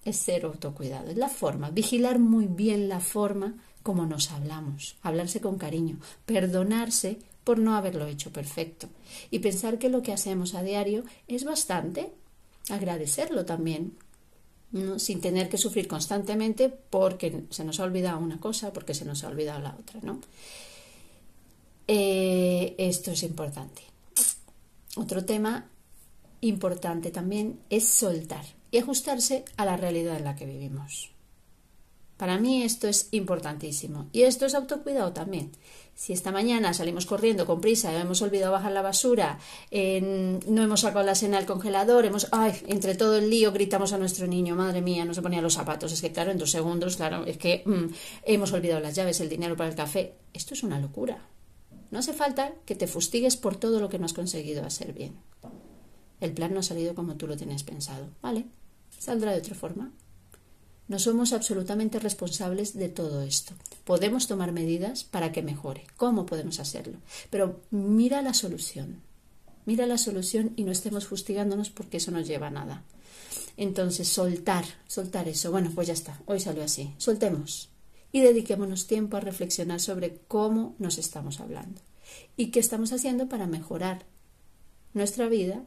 es 0.05 0.17
ser 0.17 0.45
autocuidado, 0.45 1.09
es 1.09 1.17
la 1.17 1.29
forma, 1.29 1.71
vigilar 1.71 2.19
muy 2.19 2.45
bien 2.45 2.87
la 2.87 2.99
forma 2.99 3.55
como 3.81 4.05
nos 4.05 4.31
hablamos, 4.31 4.97
hablarse 5.03 5.41
con 5.41 5.57
cariño, 5.57 5.99
perdonarse 6.25 7.19
por 7.43 7.59
no 7.59 7.75
haberlo 7.75 8.07
hecho 8.07 8.31
perfecto 8.31 8.89
y 9.29 9.39
pensar 9.39 9.77
que 9.77 9.89
lo 9.89 10.01
que 10.01 10.13
hacemos 10.13 10.55
a 10.55 10.63
diario 10.63 11.03
es 11.27 11.43
bastante, 11.43 12.11
agradecerlo 12.69 13.45
también, 13.45 13.93
sin 14.97 15.21
tener 15.21 15.47
que 15.49 15.57
sufrir 15.57 15.87
constantemente 15.87 16.69
porque 16.69 17.45
se 17.49 17.63
nos 17.63 17.79
ha 17.79 17.83
olvidado 17.83 18.19
una 18.19 18.39
cosa, 18.39 18.73
porque 18.73 18.93
se 18.93 19.05
nos 19.05 19.23
ha 19.23 19.29
olvidado 19.29 19.59
la 19.61 19.75
otra. 19.79 19.99
¿no? 20.01 20.19
Eh, 21.87 22.75
esto 22.77 23.11
es 23.11 23.23
importante. 23.23 23.83
Otro 24.97 25.25
tema 25.25 25.69
importante 26.41 27.11
también 27.11 27.59
es 27.69 27.87
soltar 27.87 28.45
y 28.71 28.77
ajustarse 28.77 29.45
a 29.57 29.65
la 29.65 29.77
realidad 29.77 30.17
en 30.17 30.25
la 30.25 30.35
que 30.35 30.45
vivimos. 30.45 31.14
Para 32.17 32.39
mí 32.39 32.63
esto 32.63 32.87
es 32.87 33.09
importantísimo. 33.11 34.07
Y 34.13 34.23
esto 34.23 34.45
es 34.45 34.55
autocuidado 34.55 35.11
también. 35.11 35.51
Si 35.95 36.13
esta 36.13 36.31
mañana 36.31 36.73
salimos 36.73 37.05
corriendo 37.05 37.45
con 37.45 37.61
prisa 37.61 37.97
hemos 37.99 38.21
olvidado 38.21 38.51
bajar 38.51 38.71
la 38.71 38.81
basura, 38.81 39.39
no 39.71 40.63
hemos 40.63 40.81
sacado 40.81 41.05
la 41.05 41.15
cena 41.15 41.37
del 41.37 41.45
congelador, 41.45 42.05
hemos, 42.05 42.27
ay, 42.31 42.53
entre 42.67 42.95
todo 42.95 43.17
el 43.17 43.29
lío 43.29 43.51
gritamos 43.51 43.93
a 43.93 43.97
nuestro 43.97 44.27
niño, 44.27 44.55
madre 44.55 44.81
mía, 44.81 45.05
no 45.05 45.13
se 45.13 45.21
ponía 45.21 45.41
los 45.41 45.53
zapatos. 45.53 45.91
Es 45.91 46.01
que 46.01 46.11
claro, 46.11 46.31
en 46.31 46.37
dos 46.37 46.51
segundos, 46.51 46.97
claro, 46.97 47.25
es 47.25 47.37
que 47.37 47.63
mm, 47.65 47.93
hemos 48.23 48.51
olvidado 48.53 48.81
las 48.81 48.95
llaves, 48.95 49.19
el 49.19 49.29
dinero 49.29 49.55
para 49.55 49.69
el 49.69 49.75
café. 49.75 50.15
Esto 50.33 50.53
es 50.53 50.63
una 50.63 50.79
locura. 50.79 51.27
No 51.91 51.99
hace 51.99 52.13
falta 52.13 52.53
que 52.65 52.75
te 52.75 52.87
fustigues 52.87 53.37
por 53.37 53.55
todo 53.55 53.79
lo 53.79 53.89
que 53.89 53.99
no 53.99 54.05
has 54.05 54.13
conseguido 54.13 54.65
hacer 54.65 54.93
bien. 54.93 55.15
El 56.19 56.33
plan 56.33 56.53
no 56.53 56.59
ha 56.59 56.63
salido 56.63 56.95
como 56.95 57.15
tú 57.15 57.27
lo 57.27 57.37
tenías 57.37 57.63
pensado, 57.63 58.07
¿vale? 58.21 58.45
Saldrá 58.99 59.31
de 59.31 59.39
otra 59.39 59.55
forma. 59.55 59.91
No 60.87 60.99
somos 60.99 61.33
absolutamente 61.33 61.99
responsables 61.99 62.75
de 62.75 62.89
todo 62.89 63.23
esto. 63.23 63.53
Podemos 63.85 64.27
tomar 64.27 64.51
medidas 64.51 65.03
para 65.03 65.31
que 65.31 65.41
mejore. 65.41 65.87
¿Cómo 65.97 66.25
podemos 66.25 66.59
hacerlo? 66.59 66.99
Pero 67.29 67.61
mira 67.71 68.21
la 68.21 68.33
solución. 68.33 69.01
Mira 69.65 69.87
la 69.87 69.97
solución 69.97 70.53
y 70.55 70.63
no 70.63 70.71
estemos 70.71 71.07
fustigándonos 71.07 71.71
porque 71.71 71.97
eso 71.97 72.11
no 72.11 72.21
lleva 72.21 72.47
a 72.47 72.51
nada. 72.51 72.83
Entonces, 73.57 74.07
soltar, 74.07 74.65
soltar 74.87 75.27
eso. 75.27 75.51
Bueno, 75.51 75.71
pues 75.73 75.87
ya 75.87 75.93
está. 75.93 76.21
Hoy 76.27 76.39
salió 76.39 76.63
así. 76.63 76.93
Soltemos. 76.97 77.69
Y 78.11 78.21
dediquémonos 78.21 78.85
tiempo 78.85 79.17
a 79.17 79.21
reflexionar 79.21 79.79
sobre 79.79 80.19
cómo 80.27 80.75
nos 80.77 80.99
estamos 80.99 81.39
hablando 81.39 81.81
y 82.37 82.51
qué 82.51 82.59
estamos 82.59 82.93
haciendo 82.93 83.27
para 83.27 83.47
mejorar 83.47 84.05
nuestra 84.93 85.27
vida 85.27 85.63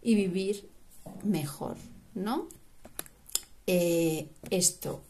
y 0.00 0.14
vivir 0.14 0.68
mejor, 1.22 1.76
¿no? 2.14 2.48
Eh, 3.74 4.28
esto, 4.50 5.00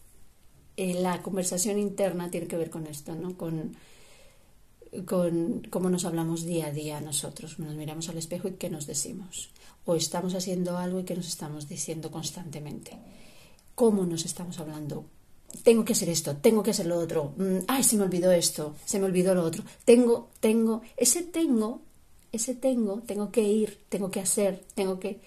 eh, 0.77 0.95
la 0.95 1.21
conversación 1.21 1.81
interna 1.81 2.31
tiene 2.31 2.47
que 2.47 2.57
ver 2.57 2.71
con 2.71 2.87
esto, 2.87 3.13
¿no? 3.17 3.37
Con, 3.37 3.75
con 5.05 5.67
cómo 5.69 5.91
nos 5.91 6.05
hablamos 6.05 6.45
día 6.45 6.67
a 6.69 6.71
día 6.71 7.01
nosotros, 7.01 7.59
nos 7.59 7.75
miramos 7.75 8.09
al 8.09 8.19
espejo 8.19 8.47
y 8.47 8.53
qué 8.53 8.71
nos 8.71 8.87
decimos. 8.87 9.51
O 9.85 9.97
estamos 9.97 10.37
haciendo 10.37 10.79
algo 10.79 11.01
y 11.01 11.05
qué 11.05 11.17
nos 11.17 11.27
estamos 11.27 11.69
diciendo 11.69 12.13
constantemente. 12.13 12.93
¿Cómo 13.75 14.07
nos 14.07 14.25
estamos 14.27 14.61
hablando? 14.61 15.07
Tengo 15.65 15.85
que 15.85 15.95
hacer 15.95 16.09
esto, 16.09 16.37
tengo 16.37 16.63
que 16.63 16.71
hacer 16.71 16.87
lo 16.87 17.01
otro. 17.01 17.35
Mm, 17.39 17.65
ay, 17.67 17.83
se 17.83 17.97
me 17.97 18.05
olvidó 18.05 18.31
esto, 18.31 18.77
se 18.85 19.01
me 19.01 19.07
olvidó 19.07 19.35
lo 19.35 19.43
otro. 19.43 19.65
Tengo, 19.85 20.31
tengo, 20.39 20.83
ese 20.97 21.23
tengo, 21.25 21.81
ese 22.31 22.55
tengo, 22.55 23.03
tengo 23.05 23.33
que 23.33 23.43
ir, 23.43 23.81
tengo 23.89 24.13
que 24.13 24.21
hacer, 24.21 24.65
tengo 24.77 25.01
que 25.01 25.21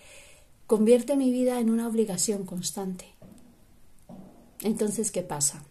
convierte 0.67 1.17
mi 1.17 1.31
vida 1.31 1.59
en 1.59 1.69
una 1.69 1.85
obligación 1.85 2.45
constante. 2.45 3.14
Entonces, 4.65 5.11
¿qué 5.11 5.21
pasa? 5.21 5.63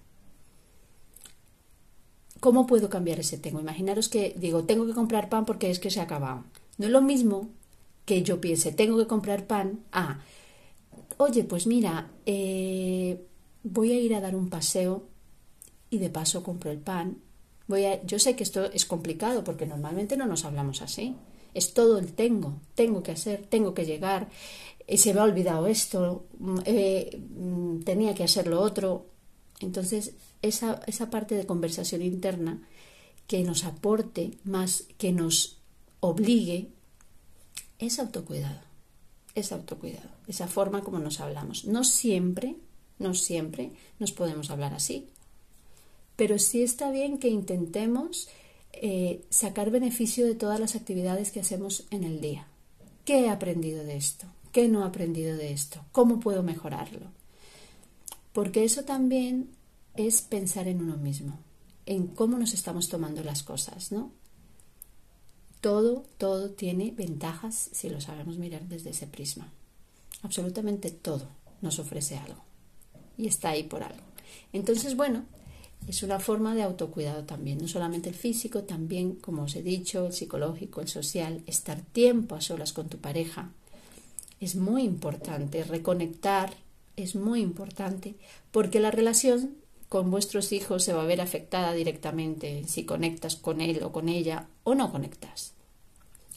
¿Cómo 2.38 2.64
puedo 2.68 2.88
cambiar 2.88 3.18
ese 3.18 3.38
tengo? 3.38 3.58
Imaginaros 3.58 4.08
que 4.08 4.34
digo, 4.38 4.62
tengo 4.62 4.86
que 4.86 4.92
comprar 4.92 5.28
pan 5.28 5.44
porque 5.44 5.68
es 5.68 5.80
que 5.80 5.90
se 5.90 5.98
ha 5.98 6.04
acabado. 6.04 6.44
No 6.78 6.86
es 6.86 6.92
lo 6.92 7.02
mismo 7.02 7.48
que 8.04 8.22
yo 8.22 8.40
piense, 8.40 8.70
tengo 8.70 8.96
que 8.96 9.08
comprar 9.08 9.48
pan. 9.48 9.80
Ah, 9.90 10.20
oye, 11.16 11.42
pues 11.42 11.66
mira, 11.66 12.12
eh, 12.24 13.20
voy 13.64 13.90
a 13.90 13.98
ir 13.98 14.14
a 14.14 14.20
dar 14.20 14.36
un 14.36 14.48
paseo 14.48 15.02
y 15.90 15.98
de 15.98 16.10
paso 16.10 16.44
compro 16.44 16.70
el 16.70 16.78
pan. 16.78 17.18
Voy 17.66 17.86
a, 17.86 18.00
yo 18.04 18.20
sé 18.20 18.36
que 18.36 18.44
esto 18.44 18.66
es 18.66 18.86
complicado 18.86 19.42
porque 19.42 19.66
normalmente 19.66 20.16
no 20.16 20.26
nos 20.26 20.44
hablamos 20.44 20.82
así. 20.82 21.16
Es 21.54 21.72
todo 21.72 21.98
el 21.98 22.12
tengo, 22.12 22.60
tengo 22.74 23.02
que 23.02 23.12
hacer, 23.12 23.46
tengo 23.48 23.72
que 23.74 23.86
llegar, 23.86 24.28
eh, 24.86 24.98
se 24.98 25.14
me 25.14 25.20
ha 25.20 25.24
olvidado 25.24 25.66
esto, 25.66 26.26
mm, 26.38 26.58
eh, 26.64 27.20
mm, 27.36 27.80
tenía 27.80 28.14
que 28.14 28.24
hacer 28.24 28.46
lo 28.46 28.60
otro. 28.60 29.06
Entonces, 29.60 30.12
esa, 30.42 30.80
esa 30.86 31.10
parte 31.10 31.34
de 31.36 31.46
conversación 31.46 32.02
interna 32.02 32.60
que 33.26 33.42
nos 33.42 33.64
aporte 33.64 34.38
más, 34.44 34.84
que 34.98 35.12
nos 35.12 35.58
obligue, 36.00 36.68
es 37.78 37.98
autocuidado. 37.98 38.60
Es 39.34 39.52
autocuidado. 39.52 40.10
Esa 40.28 40.48
forma 40.48 40.82
como 40.82 40.98
nos 40.98 41.20
hablamos. 41.20 41.64
No 41.64 41.84
siempre, 41.84 42.56
no 42.98 43.14
siempre 43.14 43.72
nos 43.98 44.12
podemos 44.12 44.50
hablar 44.50 44.74
así. 44.74 45.08
Pero 46.16 46.38
sí 46.38 46.62
está 46.62 46.90
bien 46.90 47.18
que 47.18 47.28
intentemos 47.28 48.28
eh, 48.82 49.24
sacar 49.30 49.70
beneficio 49.70 50.26
de 50.26 50.34
todas 50.34 50.60
las 50.60 50.76
actividades 50.76 51.30
que 51.30 51.40
hacemos 51.40 51.86
en 51.90 52.04
el 52.04 52.20
día. 52.20 52.46
¿Qué 53.04 53.26
he 53.26 53.30
aprendido 53.30 53.84
de 53.84 53.96
esto? 53.96 54.26
¿Qué 54.52 54.68
no 54.68 54.82
he 54.82 54.86
aprendido 54.86 55.36
de 55.36 55.52
esto? 55.52 55.84
¿Cómo 55.92 56.20
puedo 56.20 56.42
mejorarlo? 56.42 57.10
Porque 58.32 58.64
eso 58.64 58.84
también 58.84 59.50
es 59.96 60.22
pensar 60.22 60.68
en 60.68 60.80
uno 60.80 60.96
mismo, 60.96 61.38
en 61.86 62.08
cómo 62.08 62.38
nos 62.38 62.54
estamos 62.54 62.88
tomando 62.88 63.22
las 63.22 63.42
cosas, 63.42 63.92
¿no? 63.92 64.10
Todo, 65.60 66.04
todo 66.18 66.50
tiene 66.50 66.90
ventajas 66.90 67.70
si 67.72 67.88
lo 67.88 68.00
sabemos 68.00 68.38
mirar 68.38 68.62
desde 68.68 68.90
ese 68.90 69.06
prisma. 69.06 69.52
Absolutamente 70.22 70.90
todo 70.90 71.28
nos 71.62 71.78
ofrece 71.78 72.16
algo 72.16 72.42
y 73.16 73.26
está 73.26 73.50
ahí 73.50 73.62
por 73.62 73.82
algo. 73.82 74.02
Entonces, 74.52 74.96
bueno, 74.96 75.24
es 75.88 76.02
una 76.02 76.18
forma 76.20 76.54
de 76.54 76.62
autocuidado 76.62 77.24
también, 77.24 77.58
no 77.58 77.68
solamente 77.68 78.08
el 78.08 78.14
físico, 78.14 78.62
también, 78.62 79.16
como 79.16 79.42
os 79.42 79.56
he 79.56 79.62
dicho, 79.62 80.06
el 80.06 80.12
psicológico, 80.12 80.80
el 80.80 80.88
social, 80.88 81.42
estar 81.46 81.80
tiempo 81.80 82.34
a 82.34 82.40
solas 82.40 82.72
con 82.72 82.88
tu 82.88 82.98
pareja, 82.98 83.50
es 84.40 84.56
muy 84.56 84.82
importante, 84.82 85.64
reconectar 85.64 86.54
es 86.96 87.16
muy 87.16 87.40
importante, 87.40 88.14
porque 88.52 88.80
la 88.80 88.90
relación 88.90 89.56
con 89.88 90.10
vuestros 90.10 90.52
hijos 90.52 90.84
se 90.84 90.92
va 90.92 91.02
a 91.02 91.06
ver 91.06 91.20
afectada 91.20 91.72
directamente 91.72 92.64
si 92.66 92.84
conectas 92.84 93.36
con 93.36 93.60
él 93.60 93.82
o 93.82 93.92
con 93.92 94.08
ella 94.08 94.48
o 94.64 94.74
no 94.74 94.90
conectas. 94.90 95.52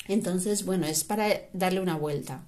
Entonces, 0.08 0.66
bueno, 0.66 0.86
es 0.88 1.04
para 1.04 1.28
darle 1.54 1.82
una 1.82 1.98
vuelta. 1.98 2.44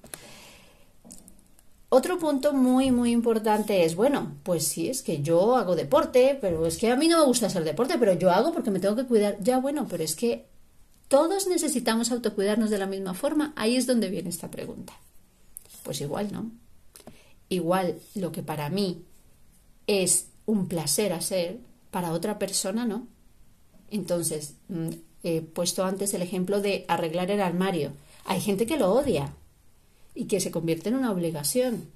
Otro 1.92 2.20
punto 2.20 2.52
muy, 2.52 2.92
muy 2.92 3.10
importante 3.10 3.84
es, 3.84 3.96
bueno, 3.96 4.36
pues 4.44 4.64
sí, 4.64 4.88
es 4.88 5.02
que 5.02 5.22
yo 5.22 5.56
hago 5.56 5.74
deporte, 5.74 6.38
pero 6.40 6.64
es 6.64 6.78
que 6.78 6.88
a 6.88 6.94
mí 6.94 7.08
no 7.08 7.18
me 7.18 7.24
gusta 7.24 7.46
hacer 7.46 7.64
deporte, 7.64 7.98
pero 7.98 8.12
yo 8.12 8.30
hago 8.30 8.52
porque 8.52 8.70
me 8.70 8.78
tengo 8.78 8.94
que 8.94 9.06
cuidar. 9.06 9.38
Ya, 9.40 9.58
bueno, 9.58 9.88
pero 9.90 10.04
es 10.04 10.14
que 10.14 10.46
todos 11.08 11.48
necesitamos 11.48 12.12
autocuidarnos 12.12 12.70
de 12.70 12.78
la 12.78 12.86
misma 12.86 13.14
forma. 13.14 13.52
Ahí 13.56 13.74
es 13.74 13.88
donde 13.88 14.08
viene 14.08 14.30
esta 14.30 14.52
pregunta. 14.52 14.92
Pues 15.82 16.00
igual 16.00 16.32
no. 16.32 16.52
Igual 17.48 17.98
lo 18.14 18.30
que 18.30 18.44
para 18.44 18.70
mí 18.70 19.02
es 19.88 20.28
un 20.46 20.68
placer 20.68 21.12
hacer, 21.12 21.58
para 21.90 22.12
otra 22.12 22.38
persona 22.38 22.84
no. 22.86 23.08
Entonces, 23.90 24.54
mm, 24.68 24.90
he 25.24 25.40
puesto 25.40 25.84
antes 25.84 26.14
el 26.14 26.22
ejemplo 26.22 26.60
de 26.60 26.84
arreglar 26.86 27.32
el 27.32 27.40
armario. 27.40 27.90
Hay 28.26 28.40
gente 28.40 28.64
que 28.64 28.78
lo 28.78 28.92
odia 28.92 29.34
y 30.14 30.24
que 30.24 30.40
se 30.40 30.50
convierte 30.50 30.88
en 30.88 30.96
una 30.96 31.12
obligación. 31.12 31.88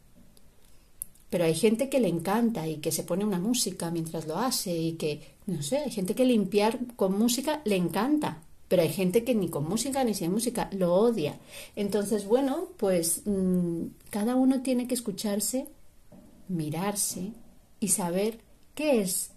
Pero 1.31 1.45
hay 1.45 1.55
gente 1.55 1.89
que 1.89 1.99
le 1.99 2.09
encanta 2.09 2.69
y 2.69 2.77
que 2.77 2.93
se 2.93 3.03
pone 3.03 3.25
una 3.25 3.41
música 3.41 3.91
mientras 3.91 4.27
lo 4.27 4.39
hace 4.39 4.77
y 4.77 4.93
que, 4.93 5.35
no 5.47 5.63
sé, 5.63 5.79
hay 5.79 5.91
gente 5.91 6.15
que 6.15 6.25
limpiar 6.25 6.79
con 6.95 7.19
música 7.19 7.61
le 7.65 7.77
encanta. 7.77 8.43
Pero 8.69 8.83
hay 8.83 8.89
gente 8.89 9.25
que 9.25 9.35
ni 9.35 9.49
con 9.49 9.69
música 9.69 10.05
ni 10.05 10.15
sin 10.15 10.33
música 10.33 10.69
lo 10.73 10.95
odia. 10.95 11.39
Entonces, 11.77 12.27
bueno, 12.27 12.69
pues 12.77 13.23
mm, 13.25 13.87
cada 14.11 14.37
uno 14.37 14.63
tiene 14.63 14.87
que 14.87 14.95
escucharse, 14.95 15.67
mirarse 16.49 17.33
y 17.81 17.89
saber 17.89 18.39
qué 18.75 19.01
es 19.01 19.31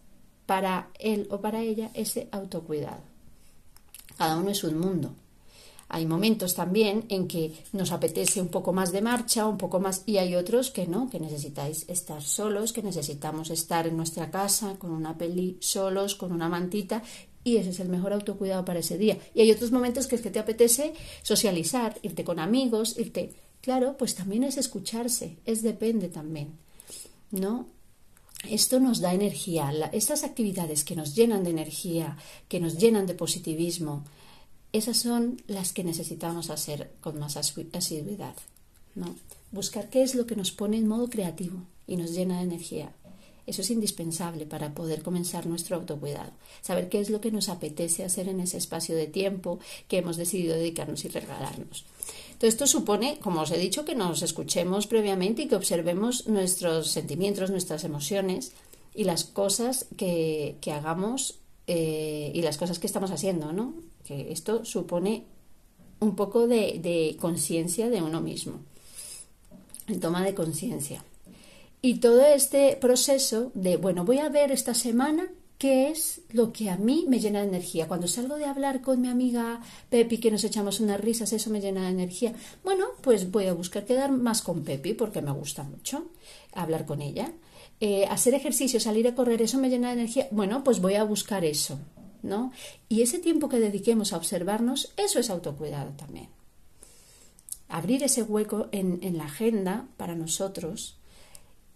para 0.46 0.90
él 1.00 1.28
o 1.30 1.42
para 1.42 1.62
ella 1.62 1.92
ese 1.94 2.30
autocuidado. 2.32 3.02
Cada 4.18 4.38
uno 4.38 4.50
es 4.50 4.64
un 4.64 4.80
mundo. 4.80 5.14
Hay 5.90 6.06
momentos 6.06 6.54
también 6.54 7.06
en 7.08 7.28
que 7.28 7.54
nos 7.72 7.92
apetece 7.92 8.42
un 8.42 8.50
poco 8.50 8.74
más 8.74 8.92
de 8.92 9.02
marcha, 9.02 9.46
un 9.46 9.58
poco 9.58 9.80
más, 9.80 10.04
y 10.06 10.18
hay 10.18 10.36
otros 10.36 10.70
que 10.70 10.86
no, 10.86 11.10
que 11.10 11.20
necesitáis 11.20 11.86
estar 11.88 12.22
solos, 12.22 12.74
que 12.74 12.84
necesitamos 12.84 13.50
estar 13.50 13.88
en 13.88 13.96
nuestra 13.96 14.30
casa 14.30 14.76
con 14.78 14.92
una 14.92 15.18
peli 15.18 15.58
solos, 15.62 16.16
con 16.16 16.34
una 16.34 16.50
mantita, 16.50 17.04
y 17.44 17.56
ese 17.56 17.70
es 17.70 17.80
el 17.80 17.88
mejor 17.88 18.12
autocuidado 18.12 18.66
para 18.66 18.80
ese 18.80 18.98
día. 18.98 19.18
Y 19.34 19.40
hay 19.42 19.52
otros 19.52 19.72
momentos 19.72 20.08
que 20.08 20.16
es 20.16 20.22
que 20.22 20.30
te 20.30 20.40
apetece 20.40 20.94
socializar, 21.24 21.98
irte 22.02 22.26
con 22.26 22.40
amigos, 22.40 22.98
irte. 22.98 23.32
Claro, 23.62 23.96
pues 23.98 24.16
también 24.16 24.44
es 24.44 24.58
escucharse, 24.58 25.38
es 25.46 25.62
depende 25.62 26.10
también, 26.10 26.58
¿no? 27.32 27.68
Esto 28.50 28.80
nos 28.80 29.00
da 29.00 29.14
energía. 29.14 29.72
estas 29.94 30.24
actividades 30.24 30.84
que 30.84 30.96
nos 30.96 31.16
llenan 31.16 31.44
de 31.44 31.52
energía, 31.52 32.18
que 32.50 32.60
nos 32.60 32.78
llenan 32.78 33.08
de 33.08 33.14
positivismo, 33.14 34.04
esas 34.74 34.98
son 34.98 35.42
las 35.48 35.74
que 35.74 35.84
necesitamos 35.84 36.50
hacer 36.50 36.92
con 37.02 37.20
más 37.20 37.38
asiduidad. 37.38 38.36
¿no? 38.96 39.16
Buscar 39.52 39.90
qué 39.90 40.04
es 40.04 40.16
lo 40.16 40.26
que 40.26 40.36
nos 40.36 40.52
pone 40.52 40.78
en 40.78 40.88
modo 40.88 41.10
creativo 41.10 41.62
y 41.86 41.98
nos 41.98 42.12
llena 42.12 42.38
de 42.38 42.44
energía. 42.44 42.92
Eso 43.46 43.62
es 43.62 43.72
indispensable 43.72 44.46
para 44.46 44.74
poder 44.74 45.02
comenzar 45.02 45.48
nuestro 45.48 45.78
autocuidado. 45.78 46.32
Saber 46.62 46.90
qué 46.90 47.00
es 47.00 47.10
lo 47.10 47.22
que 47.22 47.32
nos 47.32 47.48
apetece 47.48 48.04
hacer 48.04 48.28
en 48.28 48.42
ese 48.42 48.58
espacio 48.58 48.94
de 48.94 49.08
tiempo 49.08 49.60
que 49.88 50.00
hemos 50.00 50.18
decidido 50.18 50.56
dedicarnos 50.56 51.06
y 51.06 51.08
regalarnos. 51.08 51.86
Todo 52.38 52.50
esto 52.50 52.68
supone, 52.68 53.20
como 53.20 53.42
os 53.42 53.52
he 53.52 53.58
dicho, 53.58 53.86
que 53.86 53.96
nos 53.96 54.22
escuchemos 54.22 54.86
previamente 54.86 55.44
y 55.44 55.48
que 55.48 55.56
observemos 55.56 56.28
nuestros 56.28 56.92
sentimientos, 56.92 57.50
nuestras 57.50 57.86
emociones 57.86 58.52
y 58.94 59.06
las 59.06 59.24
cosas 59.24 59.86
que, 59.96 60.58
hagamos 60.72 61.40
eh, 61.68 62.32
y 62.34 62.42
las 62.42 62.58
cosas 62.58 62.80
que 62.80 62.88
estamos 62.88 63.12
haciendo, 63.12 63.52
¿no? 63.52 63.74
Que 64.04 64.32
esto 64.32 64.64
supone 64.66 65.26
un 66.00 66.16
poco 66.16 66.48
de, 66.48 66.80
de 66.82 67.18
conciencia 67.20 67.90
de 67.90 68.02
uno 68.02 68.22
mismo, 68.22 68.62
en 69.88 70.00
toma 70.00 70.24
de 70.24 70.34
conciencia. 70.34 71.04
Y 71.82 72.00
todo 72.00 72.26
este 72.26 72.76
proceso 72.80 73.52
de, 73.54 73.78
bueno, 73.78 74.06
voy 74.06 74.20
a 74.20 74.30
ver 74.30 74.52
esta 74.52 74.74
semana 74.74 75.30
qué 75.58 75.90
es 75.90 76.22
lo 76.32 76.54
que 76.54 76.70
a 76.70 76.78
mí 76.78 77.06
me 77.08 77.20
llena 77.20 77.42
de 77.42 77.48
energía. 77.48 77.88
Cuando 77.88 78.08
salgo 78.08 78.36
de 78.36 78.46
hablar 78.46 78.82
con 78.82 79.02
mi 79.02 79.08
amiga 79.08 79.62
Pepi, 79.90 80.20
que 80.20 80.32
nos 80.32 80.44
echamos 80.44 80.80
unas 80.80 81.02
risas, 81.02 81.34
eso 81.34 81.50
me 81.50 81.62
llena 81.62 81.84
de 81.84 81.90
energía. 81.90 82.34
Bueno, 82.64 82.86
pues 83.02 83.32
voy 83.32 83.46
a 83.46 83.54
buscar 83.54 83.86
quedar 83.86 84.12
más 84.12 84.42
con 84.42 84.64
Pepi 84.64 84.94
porque 84.94 85.22
me 85.22 85.32
gusta 85.32 85.64
mucho 85.64 86.06
hablar 86.54 86.86
con 86.86 87.02
ella. 87.02 87.32
Eh, 87.80 88.06
hacer 88.06 88.34
ejercicio, 88.34 88.80
salir 88.80 89.08
a 89.08 89.16
correr, 89.16 89.42
eso 89.42 89.58
me 89.58 89.70
llena 89.70 89.90
de 89.90 90.02
energía. 90.02 90.28
Bueno, 90.32 90.64
pues 90.64 90.82
voy 90.82 90.96
a 90.96 91.04
buscar 91.04 91.46
eso, 91.46 91.80
¿no? 92.24 92.52
Y 92.90 93.02
ese 93.02 93.20
tiempo 93.20 93.50
que 93.50 93.60
dediquemos 93.60 94.14
a 94.14 94.18
observarnos, 94.18 94.94
eso 94.98 95.20
es 95.20 95.30
autocuidado 95.30 95.92
también. 95.92 96.30
Abrir 97.70 98.04
ese 98.04 98.24
hueco 98.24 98.68
en, 98.72 99.00
en 99.04 99.18
la 99.18 99.26
agenda 99.26 99.88
para 99.98 100.16
nosotros 100.16 100.98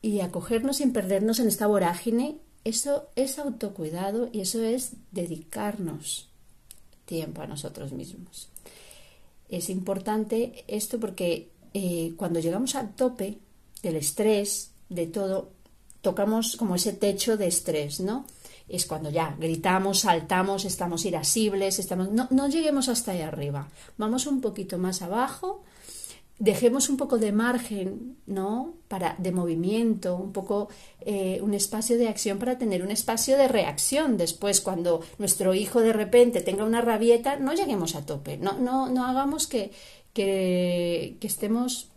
y 0.01 0.21
acogernos 0.21 0.77
sin 0.77 0.93
perdernos 0.93 1.39
en 1.39 1.47
esta 1.47 1.67
vorágine 1.67 2.39
eso 2.63 3.09
es 3.15 3.39
autocuidado 3.39 4.29
y 4.31 4.41
eso 4.41 4.63
es 4.63 4.93
dedicarnos 5.11 6.29
tiempo 7.05 7.41
a 7.41 7.47
nosotros 7.47 7.91
mismos. 7.91 8.49
Es 9.49 9.69
importante 9.69 10.63
esto 10.67 10.99
porque 10.99 11.49
eh, 11.73 12.13
cuando 12.17 12.39
llegamos 12.39 12.75
al 12.75 12.95
tope 12.95 13.39
del 13.81 13.95
estrés, 13.95 14.71
de 14.89 15.07
todo, 15.07 15.49
tocamos 16.01 16.55
como 16.57 16.75
ese 16.75 16.93
techo 16.93 17.37
de 17.37 17.47
estrés, 17.47 17.99
¿no? 17.99 18.25
Es 18.67 18.85
cuando 18.85 19.09
ya 19.09 19.35
gritamos, 19.39 20.01
saltamos, 20.01 20.65
estamos 20.65 21.05
irascibles, 21.05 21.79
estamos... 21.79 22.11
No, 22.11 22.27
no 22.31 22.47
lleguemos 22.47 22.89
hasta 22.89 23.11
ahí 23.11 23.21
arriba. 23.21 23.67
Vamos 23.97 24.27
un 24.27 24.39
poquito 24.39 24.77
más 24.77 25.01
abajo 25.01 25.63
dejemos 26.41 26.89
un 26.89 26.97
poco 26.97 27.19
de 27.19 27.31
margen, 27.31 28.17
¿no? 28.25 28.73
Para, 28.87 29.15
de 29.19 29.31
movimiento, 29.31 30.15
un 30.15 30.33
poco 30.33 30.69
eh, 31.01 31.39
un 31.43 31.53
espacio 31.53 31.99
de 31.99 32.07
acción 32.07 32.39
para 32.39 32.57
tener 32.57 32.81
un 32.81 32.89
espacio 32.89 33.37
de 33.37 33.47
reacción. 33.47 34.17
Después, 34.17 34.59
cuando 34.59 35.01
nuestro 35.19 35.53
hijo 35.53 35.81
de 35.81 35.93
repente 35.93 36.41
tenga 36.41 36.63
una 36.65 36.81
rabieta, 36.81 37.35
no 37.37 37.53
lleguemos 37.53 37.93
a 37.93 38.07
tope, 38.07 38.37
no, 38.37 38.53
no, 38.53 38.89
no 38.89 39.05
hagamos 39.05 39.45
que, 39.45 39.71
que, 40.13 41.17
que 41.19 41.27
estemos 41.27 41.89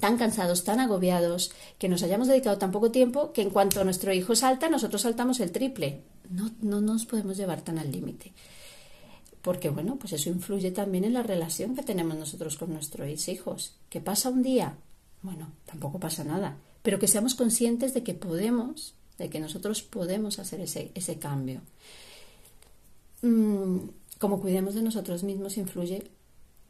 tan 0.00 0.16
cansados, 0.16 0.64
tan 0.64 0.80
agobiados, 0.80 1.52
que 1.78 1.88
nos 1.88 2.02
hayamos 2.02 2.28
dedicado 2.28 2.58
tan 2.58 2.70
poco 2.70 2.90
tiempo 2.90 3.32
que 3.32 3.42
en 3.42 3.50
cuanto 3.50 3.84
nuestro 3.84 4.12
hijo 4.12 4.34
salta, 4.36 4.68
nosotros 4.68 5.02
saltamos 5.02 5.40
el 5.40 5.52
triple. 5.52 6.02
No, 6.30 6.50
no 6.60 6.80
nos 6.80 7.06
podemos 7.06 7.36
llevar 7.36 7.62
tan 7.62 7.78
al 7.78 7.90
límite 7.90 8.32
porque 9.42 9.70
bueno, 9.70 9.96
pues 9.96 10.12
eso 10.12 10.28
influye 10.28 10.70
también 10.72 11.04
en 11.04 11.14
la 11.14 11.22
relación 11.22 11.74
que 11.74 11.82
tenemos 11.82 12.18
nosotros 12.18 12.58
con 12.58 12.72
nuestros 12.72 13.28
hijos. 13.28 13.76
¿Qué 13.88 14.00
pasa 14.00 14.28
un 14.28 14.42
día? 14.42 14.76
Bueno, 15.22 15.52
tampoco 15.64 15.98
pasa 15.98 16.24
nada, 16.24 16.58
pero 16.82 16.98
que 16.98 17.08
seamos 17.08 17.34
conscientes 17.34 17.94
de 17.94 18.02
que 18.02 18.14
podemos, 18.14 18.94
de 19.16 19.30
que 19.30 19.40
nosotros 19.40 19.82
podemos 19.82 20.38
hacer 20.38 20.60
ese, 20.60 20.92
ese 20.94 21.18
cambio. 21.18 21.62
Mm, 23.22 23.78
como 24.18 24.40
cuidemos 24.40 24.74
de 24.74 24.82
nosotros 24.82 25.22
mismos 25.22 25.56
influye 25.56 26.10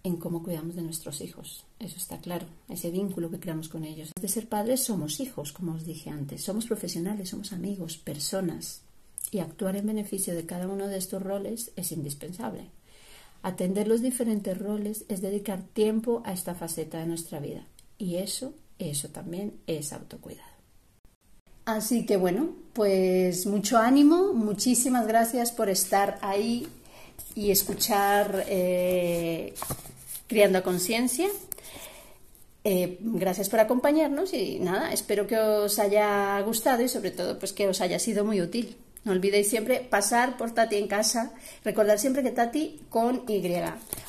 en 0.02 0.16
cómo 0.16 0.42
cuidamos 0.42 0.76
de 0.76 0.82
nuestros 0.82 1.20
hijos. 1.20 1.64
Eso 1.78 1.96
está 1.96 2.18
claro, 2.18 2.46
ese 2.68 2.90
vínculo 2.90 3.30
que 3.30 3.40
creamos 3.40 3.68
con 3.68 3.84
ellos. 3.84 4.12
De 4.20 4.28
ser 4.28 4.48
padres 4.48 4.82
somos 4.82 5.20
hijos, 5.20 5.52
como 5.52 5.72
os 5.72 5.84
dije 5.84 6.10
antes, 6.10 6.42
somos 6.42 6.66
profesionales, 6.66 7.30
somos 7.30 7.52
amigos, 7.52 7.98
personas, 7.98 8.82
y 9.30 9.40
actuar 9.40 9.76
en 9.76 9.86
beneficio 9.86 10.34
de 10.34 10.46
cada 10.46 10.68
uno 10.68 10.86
de 10.88 10.98
estos 10.98 11.22
roles 11.22 11.72
es 11.76 11.92
indispensable. 11.92 12.70
Atender 13.42 13.86
los 13.86 14.02
diferentes 14.02 14.56
roles 14.58 15.04
es 15.08 15.20
dedicar 15.20 15.62
tiempo 15.62 16.22
a 16.24 16.32
esta 16.32 16.54
faceta 16.54 16.98
de 16.98 17.06
nuestra 17.06 17.38
vida 17.38 17.66
y 17.96 18.16
eso, 18.16 18.54
eso 18.78 19.08
también 19.08 19.54
es 19.66 19.92
autocuidado. 19.92 20.48
Así 21.64 22.06
que 22.06 22.16
bueno, 22.16 22.54
pues 22.72 23.46
mucho 23.46 23.78
ánimo, 23.78 24.32
muchísimas 24.32 25.06
gracias 25.06 25.52
por 25.52 25.68
estar 25.68 26.18
ahí 26.22 26.66
y 27.34 27.50
escuchar 27.50 28.44
eh, 28.48 29.54
Criando 30.28 30.58
a 30.58 30.62
Conciencia. 30.62 31.28
Eh, 32.64 32.98
gracias 33.00 33.48
por 33.48 33.60
acompañarnos 33.60 34.34
y 34.34 34.58
nada, 34.60 34.92
espero 34.92 35.26
que 35.26 35.38
os 35.38 35.78
haya 35.78 36.38
gustado 36.42 36.82
y 36.82 36.88
sobre 36.88 37.10
todo 37.10 37.38
pues 37.38 37.52
que 37.52 37.66
os 37.66 37.80
haya 37.80 37.98
sido 37.98 38.24
muy 38.24 38.40
útil. 38.40 38.76
No 39.04 39.12
olvidéis 39.12 39.48
siempre 39.48 39.80
pasar 39.80 40.36
por 40.36 40.52
Tati 40.52 40.76
en 40.76 40.88
casa. 40.88 41.32
Recordad 41.64 41.98
siempre 41.98 42.22
que 42.22 42.30
Tati 42.30 42.80
con 42.90 43.22
Y. 43.28 43.42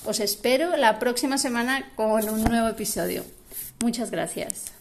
Os 0.06 0.20
espero 0.20 0.76
la 0.76 1.00
próxima 1.00 1.38
semana 1.38 1.92
con 1.96 2.28
un 2.28 2.44
nuevo 2.44 2.68
episodio. 2.68 3.24
Muchas 3.82 4.12
gracias. 4.12 4.79